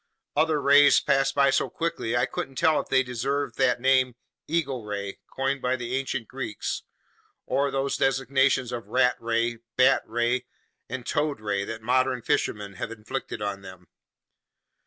Other 0.35 0.59
rays 0.59 0.99
passed 0.99 1.35
by 1.35 1.51
so 1.51 1.69
quickly 1.69 2.17
I 2.17 2.25
couldn't 2.25 2.55
tell 2.55 2.79
if 2.81 2.87
they 2.89 3.03
deserved 3.03 3.55
that 3.59 3.79
name 3.79 4.15
"eagle 4.47 4.83
ray" 4.83 5.19
coined 5.29 5.61
by 5.61 5.75
the 5.75 5.95
ancient 5.95 6.27
Greeks, 6.27 6.81
or 7.45 7.69
those 7.69 7.97
designations 7.97 8.71
of 8.71 8.87
"rat 8.87 9.15
ray," 9.19 9.59
"bat 9.77 10.01
ray," 10.07 10.47
and 10.89 11.05
"toad 11.05 11.39
ray" 11.39 11.65
that 11.65 11.83
modern 11.83 12.23
fishermen 12.23 12.77
have 12.81 12.89
inflicted 12.89 13.43
on 13.43 13.61
them. 13.61 13.89